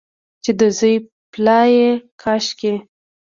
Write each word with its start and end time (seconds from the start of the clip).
چې 0.43 0.51
د 0.59 0.61
زوی 0.77 0.95
پلا 1.33 1.59
یې 1.75 1.89
کاشکي، 2.21 2.73